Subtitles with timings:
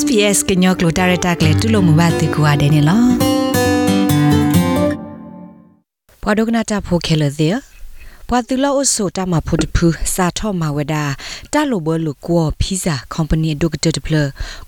[0.00, 3.08] SPS ကညောကလိုတာရတာကလေတူလို့မဘာတေကွာတယ်နော်
[6.22, 7.56] ဘွာဒိုကနာတာဖိုခဲလသေး
[8.28, 11.04] ဘွာတူလောအဆိုတာမဖို့တဖူစာထော့မဝဒါ
[11.52, 14.16] တာလိုဘလူကောဖီဇာကုမ္ပဏီဒိုကတတဖလ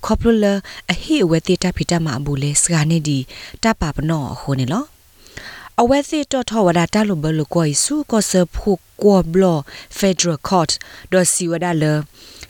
[0.05, 0.45] ခေါပလလ
[0.91, 3.17] အဟိအဝဲတေတာဖီတာမအဘူလေစကနေဒီ
[3.63, 4.83] တပါပနောဟိုနေလော
[5.81, 8.71] အဝဲစီတော့ထဝဒတာလိုဘလကိုイစုကောဆဖု
[9.03, 9.43] ကောဘလ
[9.97, 10.67] ဖက်ဒရယ်ကော့
[11.11, 11.85] ဒိုစီဝဒါလ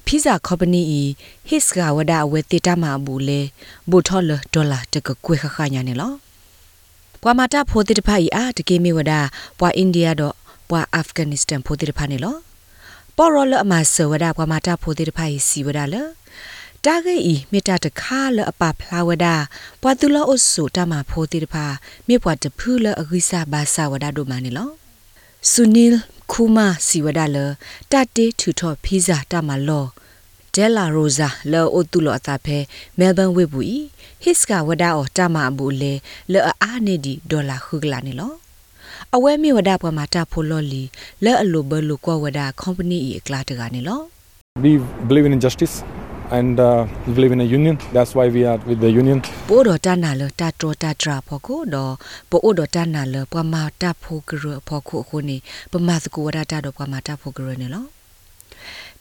[0.08, 0.84] ဖီဇာကုမ္ပဏီ
[1.50, 3.42] ဟစ်ကဝဒါအဝဲတေတာမအဘူလေ
[3.90, 6.14] ဘူထော်လဒေါ်လာတကကွေခခညာနေလော
[7.22, 9.20] ပွာမာတာဖိုတိတဖိုင်အားတကေမီဝဒါ
[9.60, 10.36] ပွာအိန္ဒိယတော့
[10.70, 12.36] ပွာအာဖဂန်နစ္စတန်ဖိုတိတဖာနေလော
[13.18, 15.96] ပေါ်ရလအမဆဝဒါပွာမာတာဖိုတိတဖိုင်စီဝဒါလ
[16.86, 19.36] တာဂေဤမေတ္တာတခါလအပဖလာဝဒါ
[19.82, 21.66] ပွာတူလောအဆုတမဖိုတိတဖာ
[22.08, 24.70] မြေပွာတဖူးလအဂိစာဘာစာဝဒါတို့မနေလော
[25.52, 26.02] ဆူနီလ်
[26.32, 27.38] ခုမာစီဝဒါလ
[27.92, 29.86] တတေထူထော်ဖီဇာတမလော
[30.54, 32.58] ဒဲလာရိုဇာလောအိုတူလောအတာဖဲ
[32.98, 33.80] မဲလ်ဘန်ဝေဘူးဤ
[34.24, 35.94] ဟစ်ကဝဒါအော်တမအဘူလေ
[36.32, 38.34] လောအားနေဒီဒေါ်လာခုကလာနေလော
[39.16, 40.84] အဝဲမြေဝဒါပေါ်မှာတာဖိုလော်လီ
[41.24, 44.02] လဲအလိုဘလိုကွာဝဒါ company ဤအကလာတကနေလော
[44.64, 44.72] We
[45.08, 45.76] believe in justice
[46.32, 47.78] and uh, we believe in a union.
[47.94, 49.20] That's why we are with the union.
[49.50, 51.94] ပိုးတော်တနာလတာတော်တာတရာဖို့ကိုတော့
[52.30, 55.38] ပိုးအိုတော်တနာလပမာတာဖို့ကရဖို့ကိုခုနေ
[55.72, 57.86] ပမာစကူဝဒါတာတော့ပမာတာဖို့ကရနေလော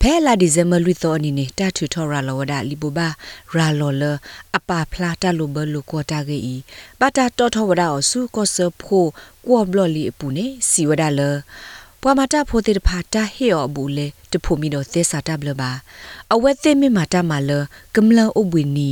[0.00, 3.08] ဖဲလာဒီဇင်ဘာလူသောအနေနဲ့တထူထော်ရာလောဝဒလီပိုဘာ
[3.54, 4.02] ရာလောလ
[4.56, 6.56] အပါဖလာတလိုဘလူကောတာဂေဤ
[7.00, 9.06] ပတာတော်ထောဝဒအစုကောဆဖို
[9.47, 11.20] ကောဘလလီအပူနေစီဝဒလ
[12.09, 15.71] ပွာမတာဖိုတေတဖာတာဟေောဘူးလေတဖို့မီတော့သစ္စာတဘလပါ
[16.35, 17.51] အဝဲသိမိမာတာမလ
[17.95, 18.91] ကမလန်အဘွေနီ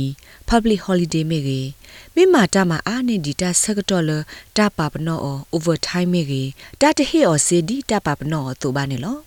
[0.49, 1.69] public holiday မေကြီး
[2.15, 4.11] မိမာတာမအာနေဒီတာဆကတော့လ
[4.57, 5.19] တာပါပနော
[5.55, 6.49] overtime မေကြီး
[6.81, 9.17] တာတဟေောစေဒီတာပါပနောသူပါနေလော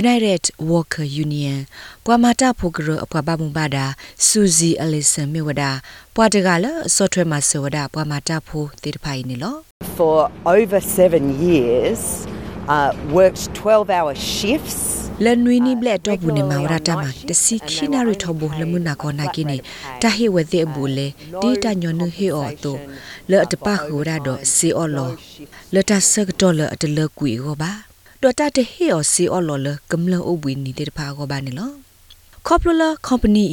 [0.00, 1.58] United Worker Union
[2.04, 3.86] ပွာမာတာဖိုဂရအပွားပါမဘာဒါ
[4.26, 5.70] ဆူဇီအလီဆန်မြေဝဒါ
[6.14, 9.58] ပွာတကလဆော့ထွဲမှာဆောဒါပွာမာတာဖိုတေတဖိုင်နေလော
[9.98, 12.27] for over seven years,
[12.68, 14.80] uh, worked 12 hour shifts.
[15.24, 19.56] လန်နွီနီဘလက်တော့ဘူးနေမှာဝရတာမှာတစီခိနာရီထဘလမနာကောနာကိနေ
[20.02, 21.06] တဟေဝသေဘူလေ
[21.42, 22.76] ဒီတညွန်နဟေအော်တို
[23.30, 25.10] လော့တပခူရာတော့စီအော်လော
[25.74, 27.72] လော်တဆကတော့လော်အတလကွေရောပါ
[28.22, 31.70] ဒေါ်တာတဟေအော်စီအော်လော်လကမလအုပ်ဝင်းနေတဲ့တဖာကောပါနေလော
[32.46, 33.44] ကော်ပလကုမ္ပဏီ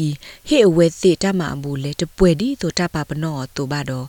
[0.48, 4.08] ဟေအဝဲသေတမအဘူလေတပွဲဒီဆိုတပါပနောတူပါတော့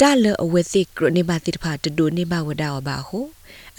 [0.00, 3.26] တာလအဝဲသေကရနေပါတိတဖာတဒိုနေပါဝဒါဘာဟို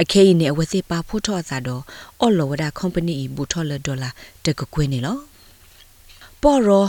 [0.02, 1.82] အခေနေအဝဲသေပါဖို့ထော့သာတော့
[2.22, 4.10] အော်လောဝဒါကုမ္ပဏီဘူထော်လဒေါ်လာ
[4.46, 5.18] တကကွေးနေလော
[6.42, 6.86] ပေါ်ရော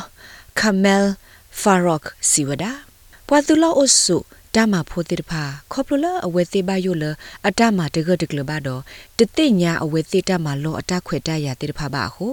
[0.60, 1.10] ကမဲလ်
[1.60, 2.72] ဖာရော့စီဝဒါ
[3.26, 4.16] ပွာတူလောအဆု
[4.54, 7.04] တမဖိုတိတဖာခေါပလလအဝဲသေးပါယိုလ
[7.48, 8.80] အတမတကတကလပါတော့
[9.18, 12.26] တတိညာအဝဲသေးတမလောအတခွေတရတိတဖာပါဟု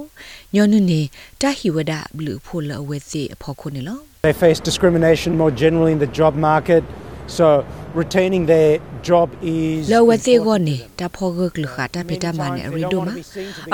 [0.53, 1.01] ညောနုနေ
[1.41, 6.83] တဟိဝဒဘလူဖိုလအဝဲသေးအဖို့ခုနေလော They face discrimination more generally in the job market.
[7.27, 13.13] So retaining their job is လောဝသေးကိုနေတာဖောဂကလခတာပိတမနဲ့ရီဒိုမာ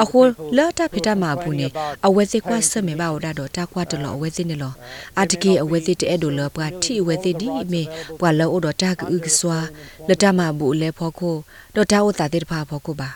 [0.02, 0.20] အခု
[0.58, 1.68] လောတာပိတမဘူးနေ
[2.08, 4.74] အဝဲသေးကွာဆမေဘာဝဒါတော့တာကွာတလောအဝဲသေးနေလော
[5.22, 7.84] အတကေအဝဲသေးတဲ့ဒိုလောပွားတီအဝဲသေးဒီမေ
[8.20, 9.60] ပွာလောတော့တာကူကစွာ
[10.10, 11.36] လတမဘူးလဲဖောခို
[11.76, 13.10] တော့တာဥတာတဲ့ဖာဖောခိုပါ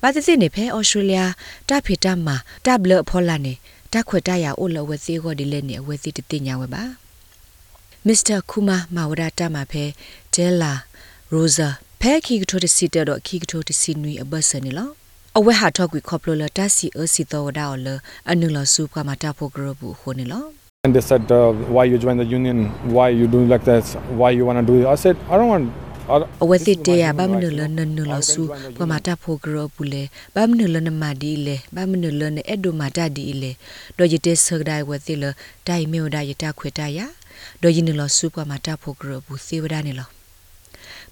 [0.00, 1.20] ဘာသစ်နေဖဲဩစတြေးလျ
[1.68, 2.28] တာဖိတမ
[2.66, 3.54] တာဘလဖောလာနေ
[3.92, 7.03] တခွတ်တရအိုလဝဲသေးကိုဒီလဲနေအဝဲသေးတတိညာဝဲပါ
[8.08, 9.84] မစ္စတာကူမာမာဝဒတာမှာဖဲ
[10.34, 10.72] ဒဲလာ
[11.32, 11.68] ရိုဇာ
[12.00, 14.90] ဖဲခီကထိုတစီတော့ခီကထိုတစီနွီအဘဆနီလော
[15.38, 17.88] အဝဲဟာထောက်ကွေခေါပလိုလတစီအစီတော်ဒါော်လ
[18.30, 20.44] အနုလစုကမတာဖို့ဂရဘူးခိုနေလော
[20.84, 22.58] And they said, uh, why you join the union?
[22.96, 23.86] Why you do like this?
[24.20, 24.84] Why you want to do it?
[24.94, 25.66] I said, I don't want.
[26.12, 28.42] I don't- အဝဲစစ်တေးရဘာမနလနနလစု
[28.78, 30.02] ပမတာဖို့ဂရဘူးလေ
[30.34, 33.52] ဘာမနလနမဒီလေဘာမနလနအဲ့ဒိုမာတာဒီလေ
[33.98, 35.24] တော့ရတဲ့ဆဂဒိုင်ဝဲတိလ
[35.66, 37.00] ဒိုင်မေဒိုင်ရတာခွေတရ
[37.62, 40.10] တော့ယင်းလစုပမတာဖို့ဂရဘူးစေဝဒနေလော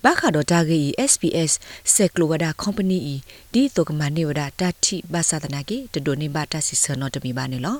[0.05, 1.53] ဘာခါတော့တာဂေ SPS
[1.95, 3.17] ဆက်ကလိုဝဒါ company ဤ
[3.53, 7.79] ဒီတုကမနေဝဒါတာတိဘာသာတနာကေတဒိုနေဘာတာစီဆနောတမီဘာနေလော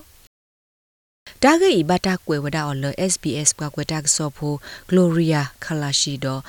[1.43, 4.55] တာဂေဘတာကွယ်ဝဒါအော်လ SBS ကွာကွယ်တာဆောဖို
[4.89, 6.41] Gloria Kalashi တော့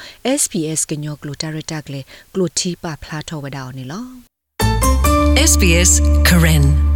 [0.42, 2.02] SPS ကညောကလိုတာရတာကလေ
[2.34, 4.06] ကလိုတီပါဖလာထောဝဒါအော်နေလော
[5.50, 5.92] SBS
[6.28, 6.93] Karen